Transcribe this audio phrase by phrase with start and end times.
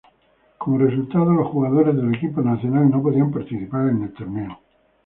[0.57, 4.59] Como resultado, los jugadores del equipo nacional no podían participar en el torneo.